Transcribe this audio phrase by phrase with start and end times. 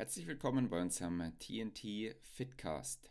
[0.00, 3.10] Herzlich willkommen bei unserem TNT Fitcast.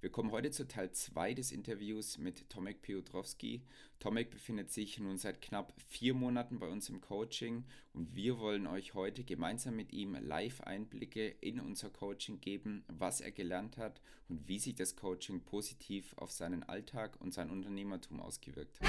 [0.00, 3.60] Wir kommen heute zu Teil 2 des Interviews mit Tomek Piotrowski.
[4.00, 8.66] Tomek befindet sich nun seit knapp vier Monaten bei uns im Coaching und wir wollen
[8.66, 14.48] euch heute gemeinsam mit ihm Live-Einblicke in unser Coaching geben, was er gelernt hat und
[14.48, 18.88] wie sich das Coaching positiv auf seinen Alltag und sein Unternehmertum ausgewirkt hat.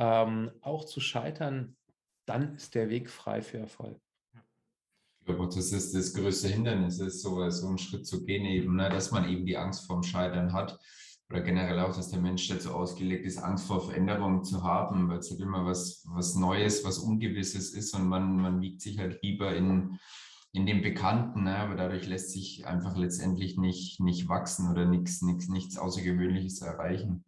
[0.00, 1.76] ähm, auch zu scheitern,
[2.26, 4.00] dann ist der Weg frei für Erfolg.
[5.20, 8.76] Ich glaube, das ist das größte Hindernis, ist so, so einen Schritt zu gehen, eben,
[8.76, 8.88] ne?
[8.88, 10.80] dass man eben die Angst vorm Scheitern hat.
[11.28, 15.18] Oder generell auch, dass der Mensch dazu ausgelegt ist, Angst vor Veränderungen zu haben, weil
[15.18, 19.22] es halt immer was, was Neues, was Ungewisses ist und man, man wiegt sich halt
[19.22, 19.98] lieber in,
[20.52, 21.58] in dem Bekannten, ne?
[21.58, 27.24] aber dadurch lässt sich einfach letztendlich nicht, nicht wachsen oder nichts, nichts, nichts Außergewöhnliches erreichen.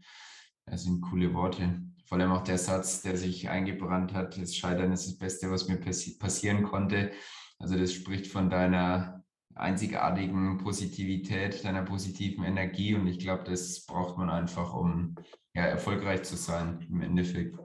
[0.67, 1.83] Das sind coole Worte.
[2.13, 5.67] Vor allem auch der Satz, der sich eingebrannt hat, das Scheitern ist das Beste, was
[5.67, 7.11] mir passi passieren konnte.
[7.59, 9.25] Also das spricht von deiner
[9.55, 15.15] einzigartigen Positivität, deiner positiven Energie und ich glaube, das braucht man einfach, um
[15.55, 17.59] ja, erfolgreich zu sein im Endeffekt.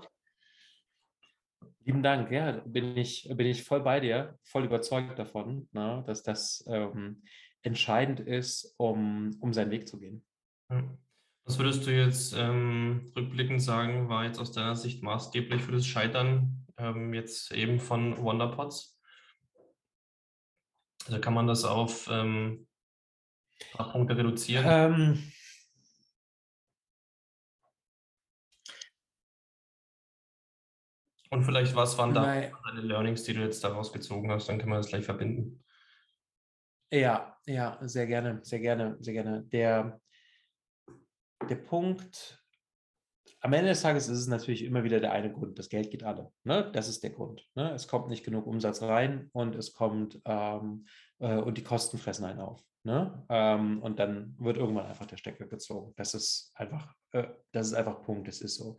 [1.83, 6.23] Lieben Dank, ja, bin ich, bin ich voll bei dir, voll überzeugt davon, ne, dass
[6.23, 7.21] das ähm,
[7.63, 10.25] entscheidend ist, um, um seinen Weg zu gehen.
[11.47, 15.87] Was würdest du jetzt ähm, rückblickend sagen, war jetzt aus deiner Sicht maßgeblich für das
[15.87, 18.99] Scheitern ähm, jetzt eben von Wonderpots?
[21.05, 22.67] Also kann man das auf ähm,
[23.61, 24.65] ein paar Punkte reduzieren?
[24.67, 25.31] Ähm,
[31.29, 34.47] Und vielleicht, was waren da deine Learnings, die du jetzt daraus gezogen hast?
[34.47, 35.63] Dann können wir das gleich verbinden.
[36.91, 39.43] Ja, ja, sehr gerne, sehr gerne, sehr gerne.
[39.43, 39.99] Der,
[41.49, 42.43] der Punkt,
[43.41, 46.03] am Ende des Tages ist es natürlich immer wieder der eine Grund, das Geld geht
[46.03, 46.31] alle.
[46.43, 46.71] Ne?
[46.73, 47.47] Das ist der Grund.
[47.55, 47.71] Ne?
[47.73, 50.87] Es kommt nicht genug Umsatz rein und es kommt ähm,
[51.19, 52.63] äh, und die Kosten fressen einen auf.
[52.83, 53.25] Ne?
[53.29, 55.93] Ähm, und dann wird irgendwann einfach der Stecker gezogen.
[55.97, 58.77] Das ist einfach, äh, das ist einfach Punkt, das ist so.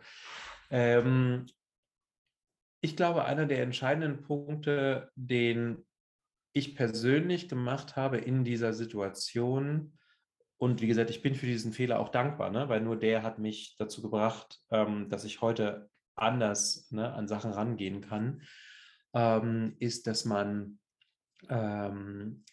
[0.70, 1.46] Ähm,
[2.80, 5.86] ich glaube, einer der entscheidenden Punkte, den
[6.52, 9.98] ich persönlich gemacht habe in dieser Situation,
[10.58, 12.68] und wie gesagt, ich bin für diesen Fehler auch dankbar, ne?
[12.68, 17.52] weil nur der hat mich dazu gebracht, ähm, dass ich heute anders ne, an Sachen
[17.52, 18.42] rangehen kann,
[19.14, 20.80] ähm, ist, dass man,
[21.48, 22.44] ähm,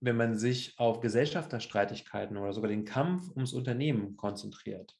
[0.00, 4.96] wenn man sich auf Gesellschafterstreitigkeiten oder sogar den Kampf ums Unternehmen konzentriert,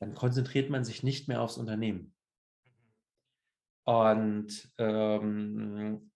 [0.00, 2.12] dann konzentriert man sich nicht mehr aufs Unternehmen.
[3.84, 6.10] Und ähm,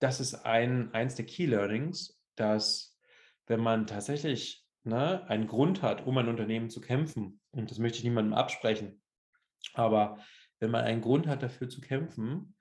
[0.00, 2.89] das ist ein, eins der Key Learnings, dass
[3.50, 7.98] wenn man tatsächlich ne, einen Grund hat, um ein Unternehmen zu kämpfen, und das möchte
[7.98, 9.02] ich niemandem absprechen,
[9.74, 10.18] aber
[10.60, 12.54] wenn man einen Grund hat, dafür zu kämpfen,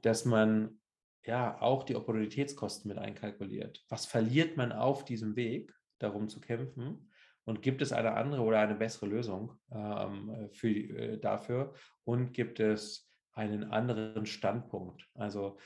[0.00, 0.80] dass man
[1.24, 3.84] ja auch die Opportunitätskosten mit einkalkuliert.
[3.88, 7.10] Was verliert man auf diesem Weg, darum zu kämpfen?
[7.44, 11.74] Und gibt es eine andere oder eine bessere Lösung ähm, für, äh, dafür?
[12.04, 15.06] Und gibt es einen anderen Standpunkt?
[15.14, 15.58] Also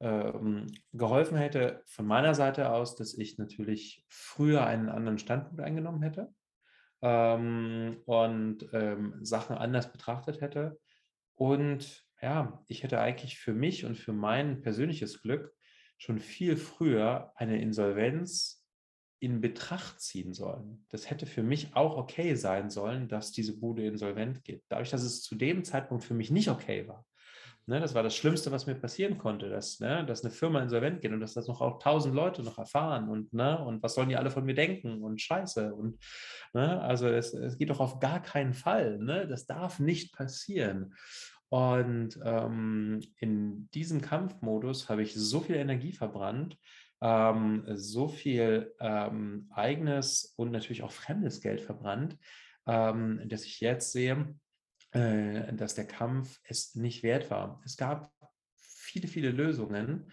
[0.00, 6.02] ähm, geholfen hätte von meiner Seite aus, dass ich natürlich früher einen anderen Standpunkt eingenommen
[6.02, 6.32] hätte
[7.02, 10.78] ähm, und ähm, Sachen anders betrachtet hätte.
[11.34, 15.54] Und ja, ich hätte eigentlich für mich und für mein persönliches Glück
[15.98, 18.66] schon viel früher eine Insolvenz
[19.18, 20.84] in Betracht ziehen sollen.
[20.90, 24.62] Das hätte für mich auch okay sein sollen, dass diese Bude insolvent geht.
[24.68, 27.06] Dadurch, dass es zu dem Zeitpunkt für mich nicht okay war,
[27.68, 31.00] Ne, das war das Schlimmste, was mir passieren konnte, dass, ne, dass eine Firma insolvent
[31.00, 34.08] geht und dass das noch auch tausend Leute noch erfahren und, ne, und was sollen
[34.08, 35.74] die alle von mir denken und scheiße.
[35.74, 35.98] Und
[36.54, 38.98] ne, also es, es geht doch auf gar keinen Fall.
[38.98, 39.26] Ne?
[39.26, 40.94] Das darf nicht passieren.
[41.48, 46.56] Und ähm, in diesem Kampfmodus habe ich so viel Energie verbrannt,
[47.00, 52.16] ähm, so viel ähm, eigenes und natürlich auch fremdes Geld verbrannt,
[52.68, 54.36] ähm, dass ich jetzt sehe,
[54.96, 57.60] äh, dass der Kampf es nicht wert war.
[57.64, 58.10] Es gab
[58.56, 60.10] viele, viele Lösungen,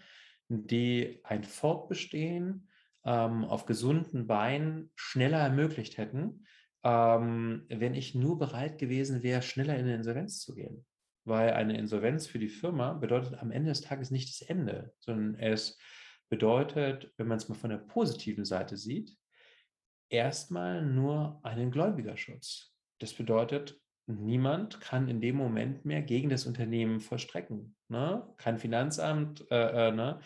[0.48, 2.68] die ein Fortbestehen
[3.04, 6.44] ähm, auf gesunden Beinen schneller ermöglicht hätten,
[6.82, 10.84] ähm, wenn ich nur bereit gewesen wäre, schneller in eine Insolvenz zu gehen.
[11.26, 15.34] weil eine Insolvenz für die Firma bedeutet am Ende des Tages nicht das Ende, sondern
[15.36, 15.78] es
[16.28, 19.16] bedeutet, wenn man es mal von der positiven Seite sieht,
[20.10, 22.74] erstmal nur einen Gläubigerschutz.
[22.98, 27.74] Das bedeutet, niemand kann in dem Moment mehr gegen das Unternehmen vollstrecken.
[27.88, 28.26] Ne?
[28.36, 30.20] Kein Finanzamt, äh, äh, ne?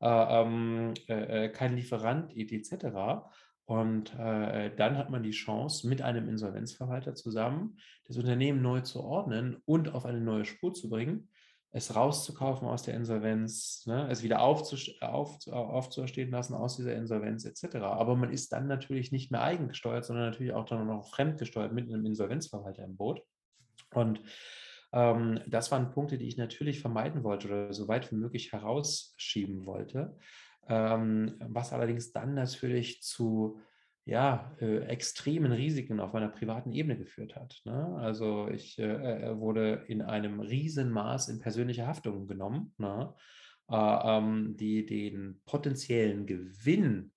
[0.00, 0.06] äh,
[0.42, 3.24] ähm, äh, äh, kein Lieferant, etc.
[3.64, 9.02] Und äh, dann hat man die Chance, mit einem Insolvenzverwalter zusammen das Unternehmen neu zu
[9.02, 11.28] ordnen und auf eine neue Spur zu bringen,
[11.76, 17.44] es rauszukaufen aus der Insolvenz, ne, es wieder aufzustehen auf, aufzuerstehen lassen aus dieser Insolvenz
[17.44, 17.78] etc.
[17.78, 21.88] Aber man ist dann natürlich nicht mehr eigengesteuert, sondern natürlich auch dann noch fremdgesteuert mit
[21.88, 23.22] einem Insolvenzverwalter im Boot.
[23.92, 24.20] Und
[24.92, 29.66] ähm, das waren Punkte, die ich natürlich vermeiden wollte oder so weit wie möglich herausschieben
[29.66, 30.16] wollte.
[30.68, 33.58] Ähm, was allerdings dann natürlich zu
[34.06, 37.62] ja, äh, extremen Risiken auf meiner privaten Ebene geführt hat.
[37.64, 37.96] Ne?
[37.96, 43.14] Also ich äh, äh wurde in einem Riesenmaß in persönliche Haftung genommen, ne?
[43.70, 47.12] äh, ähm, die den potenziellen Gewinn,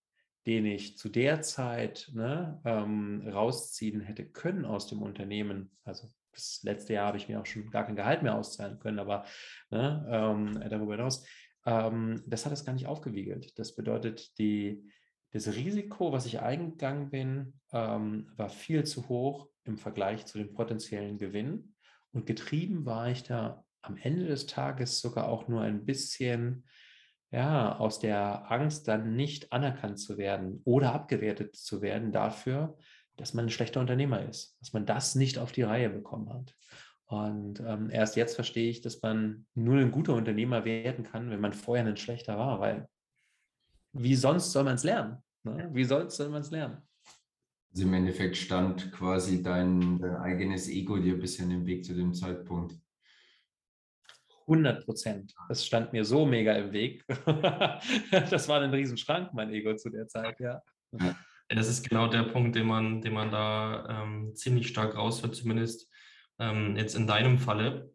[0.45, 6.61] den ich zu der Zeit ne, ähm, rausziehen hätte können aus dem Unternehmen, also das
[6.63, 9.25] letzte Jahr habe ich mir auch schon gar kein Gehalt mehr auszahlen können, aber
[9.71, 11.25] ne, ähm, darüber hinaus,
[11.65, 13.59] ähm, das hat es gar nicht aufgewiegelt.
[13.59, 14.89] Das bedeutet, die,
[15.31, 20.53] das Risiko, was ich eingegangen bin, ähm, war viel zu hoch im Vergleich zu dem
[20.53, 21.75] potenziellen Gewinn.
[22.11, 26.65] Und getrieben war ich da am Ende des Tages sogar auch nur ein bisschen
[27.31, 32.77] ja, aus der Angst, dann nicht anerkannt zu werden oder abgewertet zu werden dafür,
[33.17, 36.55] dass man ein schlechter Unternehmer ist, dass man das nicht auf die Reihe bekommen hat.
[37.05, 41.39] Und ähm, erst jetzt verstehe ich, dass man nur ein guter Unternehmer werden kann, wenn
[41.39, 42.87] man vorher ein schlechter war, weil
[43.93, 45.17] wie sonst soll man es lernen?
[45.43, 45.69] Ne?
[45.73, 46.81] Wie sonst soll man es lernen?
[47.71, 51.93] Also im Endeffekt stand quasi dein, dein eigenes Ego dir ein bisschen im Weg zu
[51.93, 52.75] dem Zeitpunkt.
[54.47, 55.35] 100 Prozent.
[55.49, 57.03] Das stand mir so mega im Weg.
[58.11, 60.61] das war ein Riesenschrank, mein Ego zu der Zeit, ja.
[61.49, 65.89] Das ist genau der Punkt, den man, den man da ähm, ziemlich stark raushört, zumindest
[66.39, 67.91] ähm, jetzt in deinem Falle,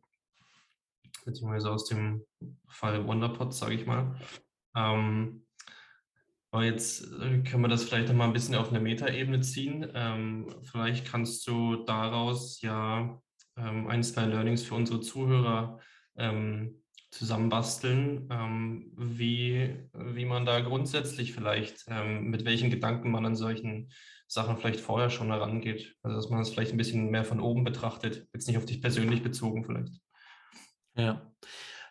[1.24, 2.24] beziehungsweise aus dem
[2.68, 4.14] Fall Wonderpot, sage ich mal.
[4.76, 5.41] Ähm,
[6.52, 9.90] aber jetzt äh, können wir das vielleicht noch mal ein bisschen auf eine Metaebene ziehen.
[9.94, 13.20] Ähm, vielleicht kannst du daraus ja
[13.56, 15.80] ähm, ein, zwei Learnings für unsere Zuhörer
[16.16, 23.34] ähm, zusammenbasteln, ähm, wie, wie man da grundsätzlich vielleicht, ähm, mit welchen Gedanken man an
[23.34, 23.90] solchen
[24.26, 25.96] Sachen vielleicht vorher schon herangeht.
[26.02, 28.82] Also dass man das vielleicht ein bisschen mehr von oben betrachtet, jetzt nicht auf dich
[28.82, 29.94] persönlich bezogen vielleicht.
[30.96, 31.32] Ja,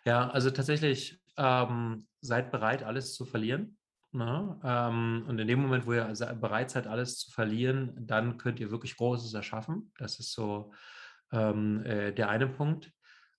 [0.04, 3.76] ja also tatsächlich ähm, seid bereit, alles zu verlieren.
[4.12, 4.60] Ne?
[4.62, 8.70] Ähm, und in dem Moment, wo ihr bereit seid, alles zu verlieren, dann könnt ihr
[8.70, 9.90] wirklich Großes erschaffen.
[9.98, 10.72] Das ist so
[11.32, 12.92] ähm, äh, der eine Punkt.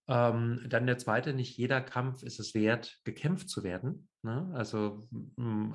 [0.07, 4.09] Ähm, dann der zweite, nicht jeder Kampf ist es wert, gekämpft zu werden.
[4.23, 4.49] Ne?
[4.53, 5.07] Also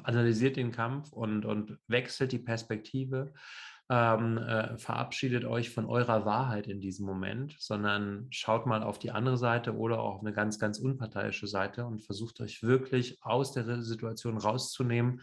[0.03, 3.33] analysiert den Kampf und, und wechselt die Perspektive
[3.91, 9.11] ähm, äh, verabschiedet euch von eurer Wahrheit in diesem Moment, sondern schaut mal auf die
[9.11, 13.53] andere Seite oder auch auf eine ganz, ganz unparteiische Seite und versucht euch wirklich aus
[13.53, 15.23] der Situation rauszunehmen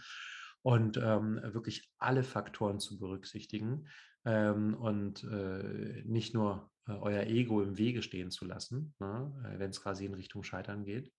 [0.63, 3.87] und ähm, wirklich alle Faktoren zu berücksichtigen
[4.25, 9.59] ähm, und äh, nicht nur äh, euer Ego im Wege stehen zu lassen, ne, äh,
[9.59, 11.13] wenn es quasi in Richtung Scheitern geht.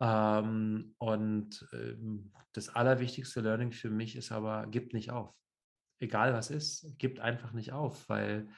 [0.00, 5.34] Ähm, und ähm, das allerwichtigste Learning für mich ist aber, gibt nicht auf
[6.00, 8.48] egal was ist, gibt einfach nicht auf, weil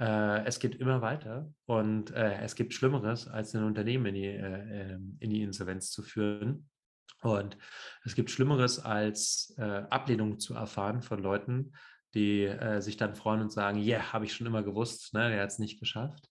[0.00, 4.26] äh, es geht immer weiter und äh, es gibt Schlimmeres, als ein Unternehmen in die,
[4.26, 6.68] äh, ähm, in die Insolvenz zu führen.
[7.20, 7.56] Und
[8.04, 11.72] es gibt Schlimmeres, als äh, Ablehnung zu erfahren von Leuten,
[12.14, 15.30] die äh, sich dann freuen und sagen, ja, yeah, habe ich schon immer gewusst, ne,
[15.30, 16.28] der hat es nicht geschafft.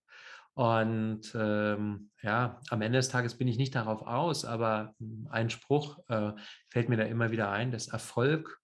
[0.53, 4.93] Und ähm, ja, am Ende des Tages bin ich nicht darauf aus, aber
[5.29, 6.33] ein Spruch äh,
[6.69, 8.60] fällt mir da immer wieder ein, dass Erfolg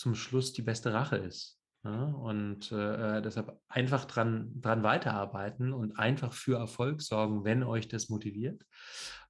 [0.00, 1.58] zum Schluss die beste Rache ist.
[1.84, 7.88] Ja, und äh, deshalb einfach dran, dran weiterarbeiten und einfach für Erfolg sorgen, wenn euch
[7.88, 8.62] das motiviert.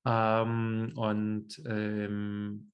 [0.05, 2.73] Ähm, und ähm,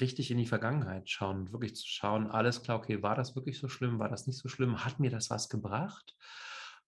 [0.00, 3.68] richtig in die Vergangenheit schauen, wirklich zu schauen, alles klar, okay, war das wirklich so
[3.68, 6.14] schlimm, war das nicht so schlimm, hat mir das was gebracht?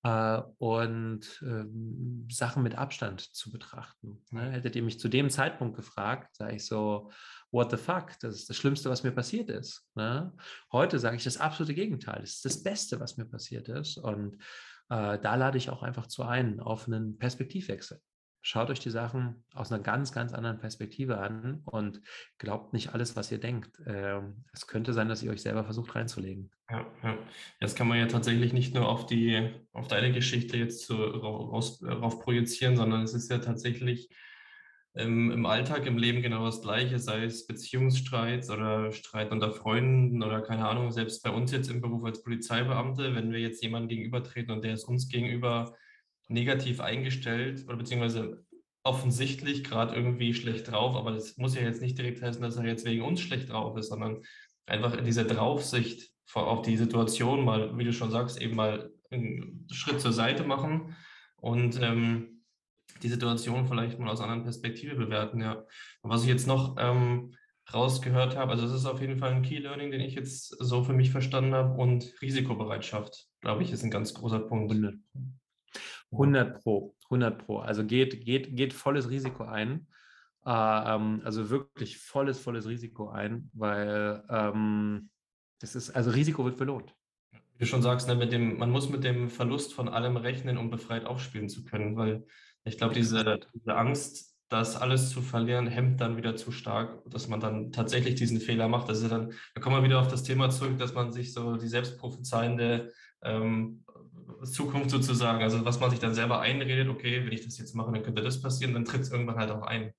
[0.06, 4.22] Äh, und ähm, Sachen mit Abstand zu betrachten.
[4.30, 4.52] Ne?
[4.52, 7.10] Hättet ihr mich zu dem Zeitpunkt gefragt, sage ich so,
[7.50, 9.84] what the fuck, das ist das Schlimmste, was mir passiert ist.
[9.96, 10.32] Ne?
[10.70, 13.98] Heute sage ich das absolute Gegenteil, das ist das Beste, was mir passiert ist.
[13.98, 14.36] Und
[14.90, 18.00] äh, da lade ich auch einfach zu ein, auf einen Perspektivwechsel.
[18.48, 22.00] Schaut euch die Sachen aus einer ganz, ganz anderen Perspektive an und
[22.38, 23.82] glaubt nicht alles, was ihr denkt.
[23.88, 26.52] Ähm, es könnte sein, dass ihr euch selber versucht reinzulegen.
[26.70, 27.18] Ja, ja.
[27.60, 31.82] Jetzt kann man ja tatsächlich nicht nur auf die, auf deine Geschichte jetzt so raus,
[31.82, 34.10] rauf projizieren, sondern es ist ja tatsächlich
[34.94, 40.22] im, im Alltag, im Leben genau das Gleiche, sei es Beziehungsstreits oder Streit unter Freunden
[40.22, 43.88] oder keine Ahnung, selbst bei uns jetzt im Beruf als Polizeibeamte, wenn wir jetzt jemandem
[43.88, 45.74] gegenübertreten und der ist uns gegenüber
[46.28, 48.44] negativ eingestellt oder beziehungsweise
[48.82, 52.64] offensichtlich gerade irgendwie schlecht drauf, aber das muss ja jetzt nicht direkt heißen, dass er
[52.64, 54.22] jetzt wegen uns schlecht drauf ist, sondern
[54.66, 59.66] einfach in dieser Draufsicht auf die Situation mal, wie du schon sagst, eben mal einen
[59.72, 60.96] Schritt zur Seite machen
[61.36, 62.42] und ähm,
[63.02, 65.40] die Situation vielleicht mal aus einer anderen Perspektive bewerten.
[65.40, 65.64] Ja.
[66.02, 67.34] Was ich jetzt noch ähm,
[67.72, 70.84] rausgehört habe, also das ist auf jeden Fall ein Key Learning, den ich jetzt so
[70.84, 74.74] für mich verstanden habe und Risikobereitschaft, glaube ich, ist ein ganz großer Punkt.
[76.18, 77.58] 100 Pro, 100 Pro.
[77.58, 79.86] Also geht, geht, geht volles Risiko ein.
[80.44, 85.10] Äh, ähm, also wirklich volles, volles Risiko ein, weil ähm,
[85.60, 86.94] das ist, also Risiko wird belohnt.
[87.32, 90.58] Wie du schon sagst, ne, mit dem, man muss mit dem Verlust von allem rechnen,
[90.58, 92.26] um befreit aufspielen zu können, weil
[92.64, 97.26] ich glaube, diese, diese Angst, das alles zu verlieren, hemmt dann wieder zu stark, dass
[97.28, 98.88] man dann tatsächlich diesen Fehler macht.
[98.88, 101.66] Also dann, da kommen wir wieder auf das Thema zurück, dass man sich so die
[101.66, 102.92] selbstprophezeiende
[103.22, 103.84] ähm,
[104.44, 107.92] Zukunft sozusagen, also was man sich dann selber einredet, okay, wenn ich das jetzt mache,
[107.92, 109.92] dann könnte das passieren, dann tritt es irgendwann halt auch ein.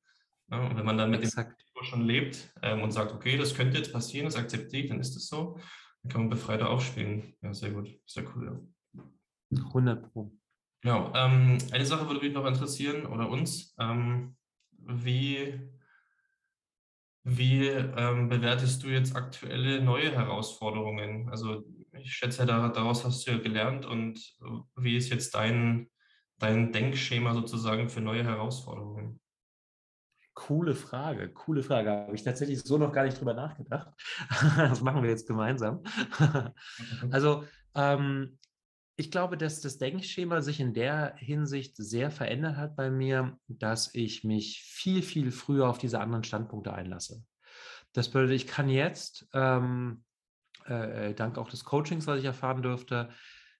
[0.49, 1.61] Ja, und wenn man dann mit Exakt.
[1.61, 4.99] dem schon lebt ähm, und sagt, okay, das könnte jetzt passieren, das akzeptiere ich, dann
[4.99, 5.59] ist es so,
[6.03, 7.33] dann kann man befreiter aufspielen.
[7.41, 8.67] Ja, sehr gut, sehr cool.
[8.93, 9.63] Ja.
[9.65, 10.31] 100 Pro.
[10.81, 11.11] Genau.
[11.15, 13.75] Ähm, eine Sache würde mich noch interessieren oder uns.
[13.79, 14.35] Ähm,
[14.71, 15.59] wie
[17.29, 21.27] wie ähm, bewertest du jetzt aktuelle neue Herausforderungen?
[21.29, 21.65] Also
[22.07, 25.89] ich schätze, daraus hast du ja gelernt und äh, wie ist jetzt dein,
[26.39, 29.19] dein Denkschema sozusagen für neue Herausforderungen?
[30.33, 31.89] Coole Frage, coole Frage.
[31.89, 33.91] Habe ich tatsächlich so noch gar nicht drüber nachgedacht.
[34.57, 35.83] das machen wir jetzt gemeinsam.
[37.11, 38.37] also ähm,
[38.95, 43.93] ich glaube, dass das Denkschema sich in der Hinsicht sehr verändert hat bei mir, dass
[43.93, 47.23] ich mich viel, viel früher auf diese anderen Standpunkte einlasse.
[47.93, 50.03] Das bedeutet, ich kann jetzt ähm,
[50.67, 53.09] äh, äh, dank auch des Coachings, was ich erfahren durfte,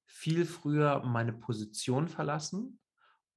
[0.06, 2.80] viel früher meine Position verlassen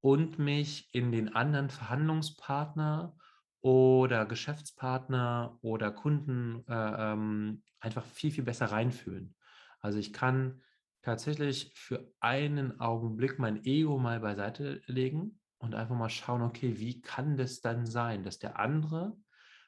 [0.01, 3.15] und mich in den anderen Verhandlungspartner
[3.61, 9.35] oder Geschäftspartner oder Kunden äh, ähm, einfach viel, viel besser reinfühlen.
[9.79, 10.61] Also ich kann
[11.01, 17.01] tatsächlich für einen Augenblick mein Ego mal beiseite legen und einfach mal schauen, okay, wie
[17.01, 19.15] kann das dann sein, dass der andere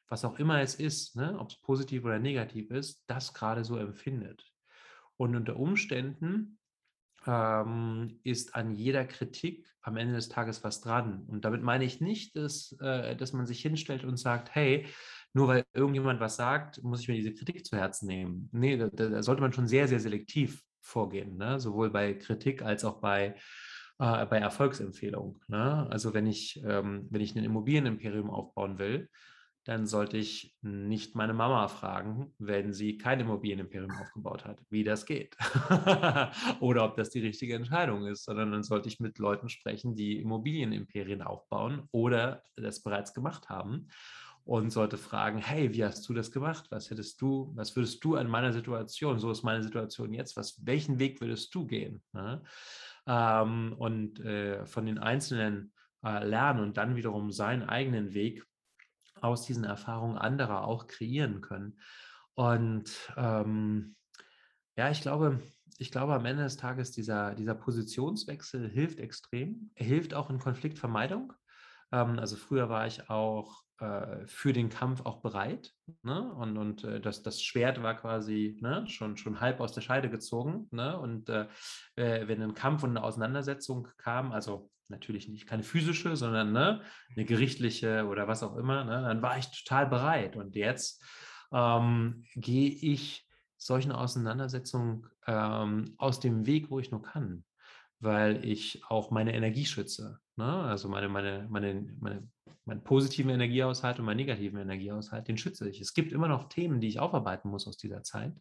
[0.08, 3.78] was auch immer es ist, ne, ob es positiv oder negativ ist, das gerade so
[3.78, 4.46] empfindet.
[5.18, 6.60] Und unter Umständen
[7.26, 11.26] ähm, ist an jeder Kritik am Ende des Tages was dran.
[11.28, 14.88] Und damit meine ich nicht, dass, äh, dass man sich hinstellt und sagt, hey,
[15.34, 18.50] nur weil irgendjemand was sagt, muss ich mir diese Kritik zu Herzen nehmen.
[18.52, 21.60] Nee, da, da sollte man schon sehr, sehr selektiv vorgehen, ne?
[21.60, 23.36] sowohl bei Kritik als auch bei,
[24.00, 25.40] äh, bei Erfolgsempfehlungen.
[25.48, 25.88] Ne?
[25.90, 29.10] Also wenn ich, ähm, wenn ich ein Immobilienimperium aufbauen will,
[29.66, 35.06] dann sollte ich nicht meine Mama fragen, wenn sie kein Immobilienimperium aufgebaut hat, wie das
[35.06, 35.38] geht.
[36.60, 40.20] Oder ob das die richtige Entscheidung ist, sondern dann sollte ich mit Leuten sprechen, die
[40.20, 43.88] Immobilienimperien aufbauen oder das bereits gemacht haben
[44.46, 46.66] und sollte fragen, hey, wie hast du das gemacht?
[46.70, 50.66] Was hättest du, was würdest du an meiner Situation, so ist meine Situation jetzt, was,
[50.66, 52.02] welchen Weg würdest du gehen?
[52.12, 52.44] Ne?
[53.08, 55.72] Ähm, und äh, von den Einzelnen
[56.04, 58.44] äh, lernen und dann wiederum seinen eigenen Weg
[59.24, 61.80] aus diesen Erfahrungen anderer auch kreieren können.
[62.36, 63.96] Und ähm,
[64.76, 65.40] ja, ich glaube,
[65.78, 69.72] ich glaube, am Ende des Tages, dieser, dieser Positionswechsel hilft extrem.
[69.76, 71.34] Er hilft auch in Konfliktvermeidung.
[71.92, 75.72] Ähm, also früher war ich auch äh, für den Kampf auch bereit.
[76.02, 76.34] Ne?
[76.34, 78.86] Und, und äh, das, das Schwert war quasi ne?
[78.88, 80.68] schon, schon halb aus der Scheide gezogen.
[80.72, 81.00] Ne?
[81.00, 81.48] Und äh,
[81.96, 86.82] äh wenn ein Kampf und eine Auseinandersetzung kam, also natürlich nicht keine physische, sondern ne,
[87.16, 90.36] eine gerichtliche oder was auch immer, ne, dann war ich total bereit.
[90.36, 91.04] Und jetzt
[91.52, 97.46] ähm, gehe ich solchen Auseinandersetzungen ähm, aus dem Weg, wo ich nur kann,
[98.00, 100.20] weil ich auch meine Energie schütze.
[100.36, 100.46] Ne?
[100.46, 102.28] Also meine, meine, meine, meine,
[102.66, 105.82] meinen positiven Energiehaushalt und meinen negativen Energiehaushalt, den schütze ich.
[105.82, 108.34] Es gibt immer noch Themen, die ich aufarbeiten muss aus dieser Zeit.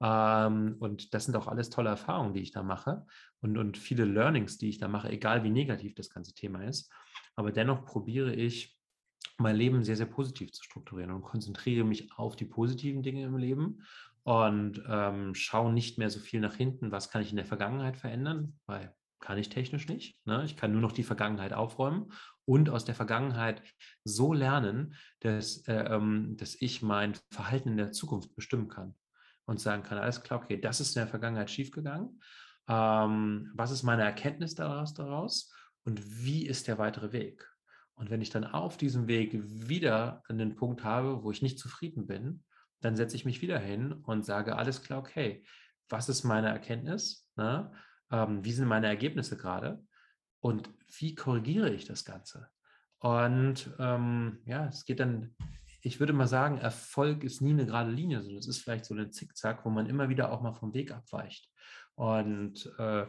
[0.00, 3.06] Ähm, und das sind auch alles tolle Erfahrungen, die ich da mache
[3.40, 6.92] und, und viele Learnings, die ich da mache, egal wie negativ das ganze Thema ist.
[7.34, 8.76] Aber dennoch probiere ich,
[9.38, 13.36] mein Leben sehr, sehr positiv zu strukturieren und konzentriere mich auf die positiven Dinge im
[13.36, 13.82] Leben
[14.22, 17.96] und ähm, schaue nicht mehr so viel nach hinten, was kann ich in der Vergangenheit
[17.96, 20.18] verändern, weil kann ich technisch nicht.
[20.26, 20.44] Ne?
[20.44, 22.12] Ich kann nur noch die Vergangenheit aufräumen
[22.44, 23.62] und aus der Vergangenheit
[24.04, 28.94] so lernen, dass, äh, ähm, dass ich mein Verhalten in der Zukunft bestimmen kann
[29.46, 32.20] und sagen kann, alles klar, okay, das ist in der Vergangenheit schiefgegangen.
[32.68, 35.52] Ähm, was ist meine Erkenntnis daraus, daraus
[35.84, 37.48] und wie ist der weitere Weg?
[37.94, 42.06] Und wenn ich dann auf diesem Weg wieder einen Punkt habe, wo ich nicht zufrieden
[42.06, 42.44] bin,
[42.80, 45.44] dann setze ich mich wieder hin und sage, alles klar, okay,
[45.88, 47.28] was ist meine Erkenntnis?
[47.36, 47.72] Ne?
[48.10, 49.82] Ähm, wie sind meine Ergebnisse gerade?
[50.40, 52.48] Und wie korrigiere ich das Ganze?
[52.98, 55.34] Und ähm, ja, es geht dann,
[55.80, 58.94] ich würde mal sagen, Erfolg ist nie eine gerade Linie, sondern es ist vielleicht so
[58.94, 61.50] ein Zickzack, wo man immer wieder auch mal vom Weg abweicht.
[61.94, 63.06] Und äh,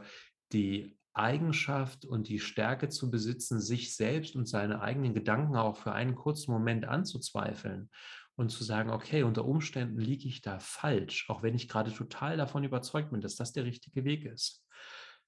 [0.52, 5.92] die Eigenschaft und die Stärke zu besitzen, sich selbst und seine eigenen Gedanken auch für
[5.92, 7.90] einen kurzen Moment anzuzweifeln
[8.38, 12.38] und zu sagen, okay, unter Umständen liege ich da falsch, auch wenn ich gerade total
[12.38, 14.64] davon überzeugt bin, dass das der richtige Weg ist.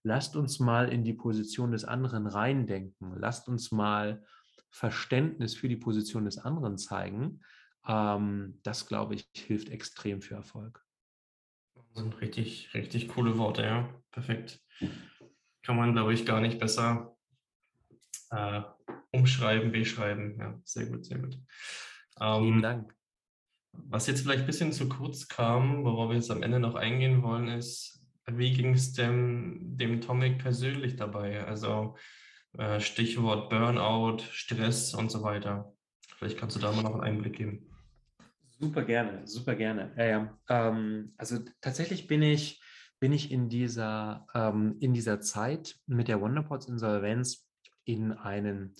[0.03, 3.19] Lasst uns mal in die Position des anderen reindenken.
[3.19, 4.23] Lasst uns mal
[4.69, 7.41] Verständnis für die Position des anderen zeigen.
[7.85, 10.85] Ähm, das, glaube ich, hilft extrem für Erfolg.
[11.75, 13.89] Das sind richtig, richtig coole Worte, ja.
[14.11, 14.61] Perfekt.
[15.63, 17.17] Kann man, glaube ich, gar nicht besser
[18.29, 18.61] äh,
[19.11, 20.37] umschreiben, beschreiben.
[20.39, 21.37] Ja, sehr gut, sehr gut.
[22.21, 22.98] Ähm, Vielen Dank.
[23.87, 27.23] Was jetzt vielleicht ein bisschen zu kurz kam, worauf wir jetzt am Ende noch eingehen
[27.23, 31.45] wollen, ist, wie ging es dem, dem Tomic persönlich dabei?
[31.45, 31.95] Also
[32.57, 35.73] äh, Stichwort Burnout, Stress und so weiter.
[36.17, 37.65] Vielleicht kannst du da mal noch einen Einblick geben.
[38.59, 39.93] Super gerne, super gerne.
[39.97, 40.37] Ja.
[40.49, 42.61] Ähm, also tatsächlich bin ich,
[42.99, 47.47] bin ich in, dieser, ähm, in dieser Zeit mit der Wonderpots Insolvenz
[47.85, 48.75] in einen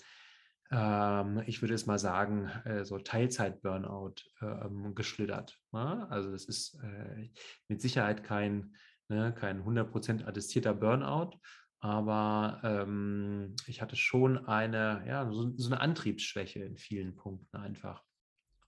[0.72, 5.60] ähm, ich würde es mal sagen, äh, so Teilzeit-Burnout ähm, geschlittert.
[5.72, 6.08] Ne?
[6.10, 7.30] Also das ist äh,
[7.68, 8.76] mit Sicherheit kein,
[9.08, 11.40] ne, kein 100% attestierter Burnout,
[11.80, 18.04] aber ähm, ich hatte schon eine, ja, so, so, eine Antriebsschwäche in vielen Punkten einfach.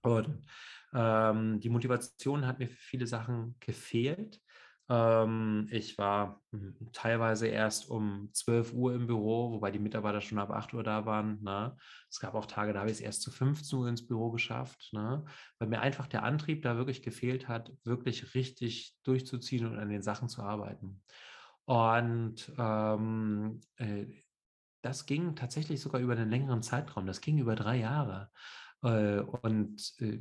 [0.02, 0.44] Und
[0.94, 4.40] ähm, die Motivation hat mir für viele Sachen gefehlt.
[4.92, 10.38] Ähm, ich war hm, teilweise erst um 12 Uhr im Büro, wobei die Mitarbeiter schon
[10.38, 11.42] ab 8 Uhr da waren.
[11.42, 11.74] Ne?
[12.10, 14.90] Es gab auch Tage, da habe ich es erst zu 15 Uhr ins Büro geschafft,
[14.92, 15.24] ne?
[15.58, 20.02] weil mir einfach der Antrieb da wirklich gefehlt hat, wirklich richtig durchzuziehen und an den
[20.02, 21.02] Sachen zu arbeiten.
[21.64, 24.06] Und ähm, äh,
[24.82, 27.06] das ging tatsächlich sogar über einen längeren Zeitraum.
[27.06, 28.30] Das ging über drei Jahre.
[28.82, 30.20] Äh, und äh,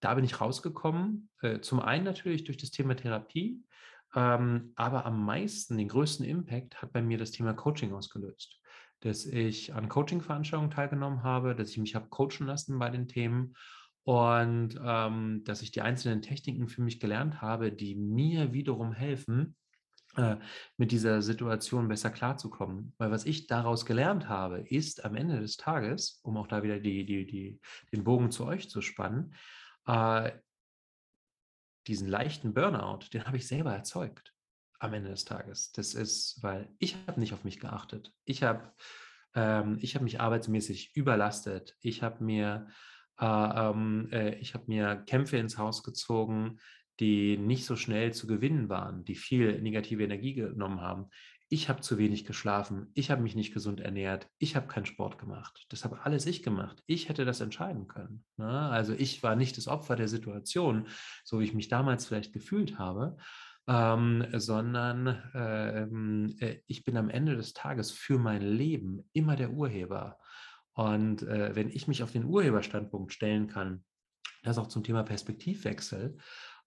[0.00, 1.28] da bin ich rausgekommen.
[1.42, 3.62] Äh, zum einen natürlich durch das Thema Therapie,
[4.14, 8.60] ähm, aber am meisten, den größten Impact hat bei mir das Thema Coaching ausgelöst.
[9.00, 13.54] Dass ich an Coaching-Veranstaltungen teilgenommen habe, dass ich mich habe coachen lassen bei den Themen
[14.04, 19.54] und ähm, dass ich die einzelnen Techniken für mich gelernt habe, die mir wiederum helfen,
[20.16, 20.36] äh,
[20.76, 22.94] mit dieser Situation besser klarzukommen.
[22.98, 26.80] Weil was ich daraus gelernt habe, ist am Ende des Tages, um auch da wieder
[26.80, 27.60] die, die, die,
[27.92, 29.34] den Bogen zu euch zu spannen,
[29.86, 30.32] äh,
[31.86, 34.34] diesen leichten Burnout, den habe ich selber erzeugt
[34.78, 35.72] am Ende des Tages.
[35.72, 38.12] Das ist, weil ich habe nicht auf mich geachtet.
[38.24, 38.72] Ich habe
[39.34, 41.76] ähm, ich habe mich arbeitsmäßig überlastet.
[41.80, 42.68] Ich habe mir
[43.18, 46.58] äh, ähm, äh, ich habe mir Kämpfe ins Haus gezogen,
[46.98, 51.10] die nicht so schnell zu gewinnen waren, die viel negative Energie genommen haben
[51.52, 55.18] ich habe zu wenig geschlafen, ich habe mich nicht gesund ernährt, ich habe keinen Sport
[55.18, 55.66] gemacht.
[55.68, 56.80] Das habe alles ich gemacht.
[56.86, 58.24] Ich hätte das entscheiden können.
[58.36, 58.46] Ne?
[58.46, 60.86] Also ich war nicht das Opfer der Situation,
[61.24, 63.16] so wie ich mich damals vielleicht gefühlt habe,
[63.66, 69.50] ähm, sondern ähm, äh, ich bin am Ende des Tages für mein Leben immer der
[69.50, 70.18] Urheber.
[70.74, 73.84] Und äh, wenn ich mich auf den Urheberstandpunkt stellen kann,
[74.44, 76.16] das auch zum Thema Perspektivwechsel,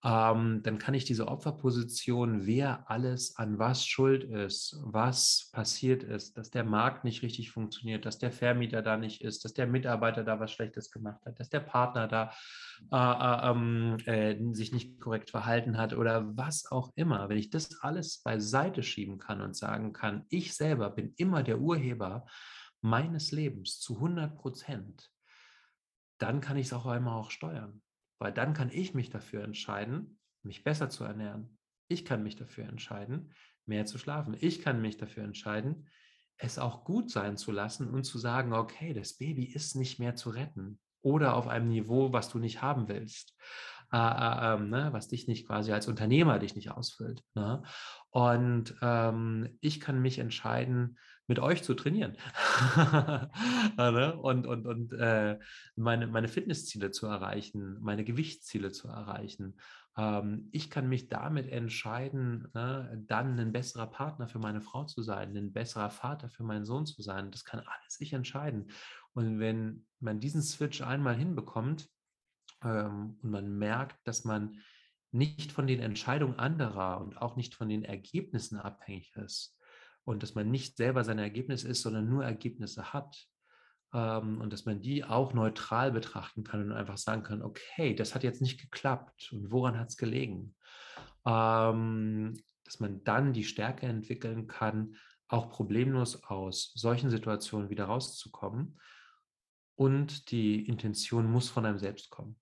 [0.06, 6.38] ähm, dann kann ich diese Opferposition, wer alles an was schuld ist, was passiert ist,
[6.38, 10.26] dass der Markt nicht richtig funktioniert, dass der Vermieter da nicht ist, dass der Mitarbeiter
[10.26, 12.32] da was Schlechtes gemacht hat, dass der Partner da
[12.92, 17.30] äh, äh, ähm, äh, sich nicht korrekt verhalten hat oder was auch immer.
[17.30, 21.60] Wenn ich das alles beiseite schieben kann und sagen kann, ich selber bin immer der
[21.60, 22.26] Urheber
[22.82, 25.10] meines Lebens zu 100 Prozent,
[26.18, 27.82] dann kann ich es auch einmal auch steuern.
[28.24, 31.58] Weil dann kann ich mich dafür entscheiden, mich besser zu ernähren.
[31.90, 33.34] Ich kann mich dafür entscheiden,
[33.66, 34.38] mehr zu schlafen.
[34.40, 35.90] Ich kann mich dafür entscheiden,
[36.38, 40.16] es auch gut sein zu lassen und zu sagen, okay, das Baby ist nicht mehr
[40.16, 43.36] zu retten oder auf einem Niveau, was du nicht haben willst,
[43.92, 47.22] äh, äh, äh, ne, was dich nicht quasi als Unternehmer dich nicht ausfüllt.
[47.36, 47.62] Ne?
[48.10, 52.18] Und ähm, ich kann mich entscheiden, mit euch zu trainieren
[53.78, 54.18] ne?
[54.22, 55.40] und, und, und äh,
[55.76, 59.56] meine, meine Fitnessziele zu erreichen, meine Gewichtsziele zu erreichen.
[59.98, 65.02] Ähm, ich kann mich damit entscheiden, ne, dann ein besserer Partner für meine Frau zu
[65.02, 67.32] sein, ein besserer Vater für meinen Sohn zu sein.
[67.32, 68.70] Das kann alles ich entscheiden.
[69.14, 71.88] Und wenn man diesen Switch einmal hinbekommt
[72.64, 74.58] ähm, und man merkt, dass man
[75.12, 79.56] nicht von den Entscheidungen anderer und auch nicht von den Ergebnissen abhängig ist
[80.06, 83.28] und dass man nicht selber sein Ergebnis ist, sondern nur Ergebnisse hat,
[83.94, 88.16] ähm, und dass man die auch neutral betrachten kann und einfach sagen kann, okay, das
[88.16, 90.56] hat jetzt nicht geklappt und woran hat es gelegen?
[91.26, 92.34] Ähm,
[92.66, 94.96] dass man dann die Stärke entwickeln kann,
[95.28, 98.80] auch problemlos aus solchen Situationen wieder rauszukommen.
[99.76, 102.40] Und die Intention muss von einem selbst kommen.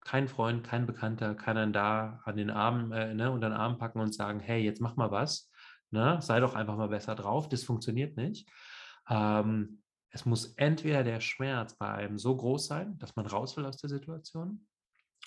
[0.00, 3.78] Kein Freund, kein Bekannter kann einen da an den Arm, äh, ne, unter den Arm
[3.78, 5.50] packen und sagen, hey, jetzt mach mal was,
[5.94, 8.48] ne, sei doch einfach mal besser drauf, das funktioniert nicht.
[9.08, 13.64] Ähm, es muss entweder der Schmerz bei einem so groß sein, dass man raus will
[13.64, 14.66] aus der Situation,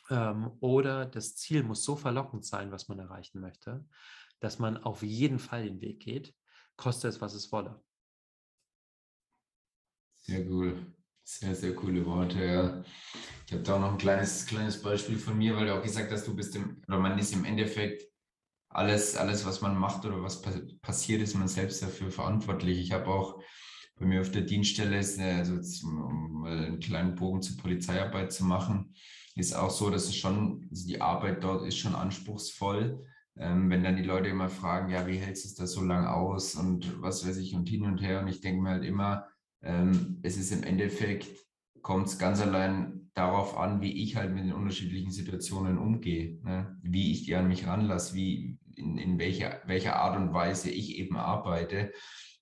[0.10, 3.86] ähm, oder das Ziel muss so verlockend sein, was man erreichen möchte,
[4.40, 6.36] dass man auf jeden Fall den Weg geht,
[6.76, 7.82] koste es, was es wolle.
[10.18, 10.94] Sehr cool.
[11.24, 12.84] Sehr, sehr coole Worte, ja.
[13.46, 16.10] Ich habe da auch noch ein kleines, kleines Beispiel von mir, weil du auch gesagt
[16.10, 18.04] hast, du bist im, oder man ist im Endeffekt
[18.78, 20.44] alles, alles, was man macht oder was
[20.82, 22.80] passiert, ist man selbst dafür verantwortlich.
[22.80, 23.42] Ich habe auch
[23.96, 28.94] bei mir auf der Dienststelle also um mal einen kleinen Bogen zur Polizeiarbeit zu machen,
[29.36, 33.04] ist auch so, dass es schon, also die Arbeit dort ist schon anspruchsvoll.
[33.40, 36.06] Ähm, wenn dann die Leute immer fragen, ja, wie hältst du es da so lang
[36.06, 38.22] aus und was weiß ich und hin und her.
[38.22, 39.26] Und ich denke mir halt immer,
[39.64, 41.28] ähm, es ist im Endeffekt,
[41.82, 46.78] kommt es ganz allein darauf an, wie ich halt mit den unterschiedlichen Situationen umgehe, ne?
[46.84, 50.98] wie ich die an mich ranlasse, wie, in, in welcher, welcher Art und Weise ich
[50.98, 51.92] eben arbeite.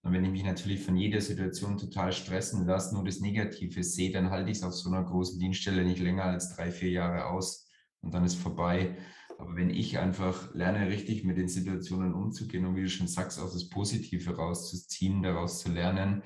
[0.02, 4.12] Und wenn ich mich natürlich von jeder Situation total stressen lasse, nur das Negative sehe,
[4.12, 7.26] dann halte ich es auf so einer großen Dienststelle nicht länger als drei, vier Jahre
[7.26, 7.68] aus
[8.02, 8.98] und dann ist vorbei.
[9.38, 13.40] Aber wenn ich einfach lerne, richtig mit den Situationen umzugehen und wie du schon sagst,
[13.40, 16.24] auch das Positive rauszuziehen, daraus zu lernen,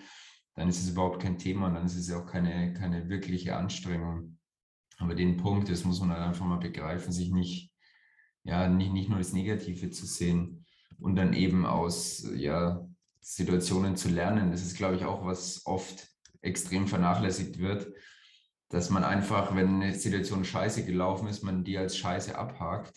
[0.56, 3.56] dann ist es überhaupt kein Thema und dann ist es ja auch keine, keine wirkliche
[3.56, 4.38] Anstrengung.
[4.98, 7.72] Aber den Punkt, das muss man halt einfach mal begreifen, sich nicht,
[8.50, 10.66] ja, nicht, nicht nur das Negative zu sehen
[11.00, 12.84] und dann eben aus, ja,
[13.22, 14.50] Situationen zu lernen.
[14.50, 16.08] Das ist, glaube ich, auch was oft
[16.42, 17.94] extrem vernachlässigt wird,
[18.70, 22.94] dass man einfach, wenn eine Situation scheiße gelaufen ist, man die als scheiße abhakt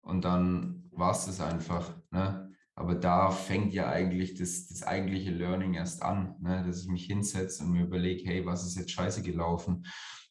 [0.00, 1.94] und dann war es das einfach.
[2.10, 2.50] Ne?
[2.74, 6.64] Aber da fängt ja eigentlich das, das eigentliche Learning erst an, ne?
[6.66, 9.86] dass ich mich hinsetze und mir überlege, hey, was ist jetzt scheiße gelaufen?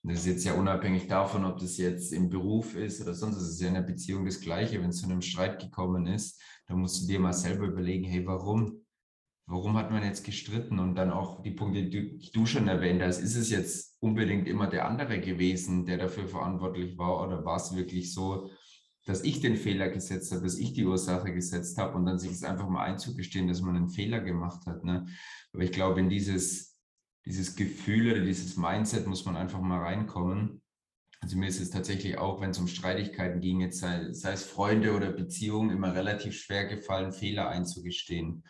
[0.08, 3.50] Das ist jetzt ja unabhängig davon, ob das jetzt im Beruf ist oder sonst, es
[3.50, 4.82] ist ja in der Beziehung das Gleiche.
[4.82, 8.26] Wenn es zu einem Streit gekommen ist, dann musst du dir mal selber überlegen, hey,
[8.26, 8.86] warum?
[9.48, 10.80] warum hat man jetzt gestritten?
[10.80, 14.68] Und dann auch die Punkte, die du schon erwähnt hast, ist es jetzt unbedingt immer
[14.68, 17.26] der andere gewesen, der dafür verantwortlich war?
[17.26, 18.50] Oder war es wirklich so,
[19.06, 22.32] dass ich den Fehler gesetzt habe, dass ich die Ursache gesetzt habe und dann sich
[22.32, 24.84] es einfach mal einzugestehen, dass man einen Fehler gemacht hat.
[24.84, 25.06] Ne?
[25.54, 26.75] Aber ich glaube, in dieses,
[27.26, 30.62] dieses Gefühl oder dieses Mindset muss man einfach mal reinkommen.
[31.22, 34.46] Also mir ist es tatsächlich auch, wenn es um Streitigkeiten ging, jetzt sei, sei es
[34.46, 38.44] Freunde oder Beziehungen, immer relativ schwer gefallen, Fehler einzugestehen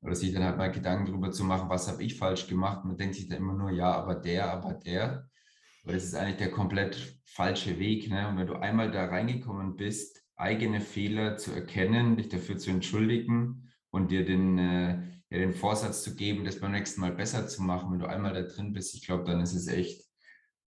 [0.00, 2.84] oder sich dann halt mal Gedanken darüber zu machen, was habe ich falsch gemacht.
[2.84, 5.28] Man denkt sich dann immer nur, ja, aber der, aber der.
[5.84, 8.10] Aber das ist eigentlich der komplett falsche Weg.
[8.10, 8.28] Ne?
[8.28, 13.70] Und wenn du einmal da reingekommen bist, eigene Fehler zu erkennen, dich dafür zu entschuldigen
[13.90, 17.62] und dir den, äh, ja, den Vorsatz zu geben, das beim nächsten Mal besser zu
[17.62, 20.04] machen, wenn du einmal da drin bist, ich glaube, dann ist es echt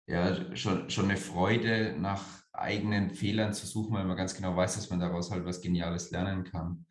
[0.08, 2.23] ja, schon, schon eine Freude, nach
[2.54, 6.12] eigenen Fehlern zu suchen, weil man ganz genau weiß, dass man daraus halt was Geniales
[6.12, 6.86] lernen kann.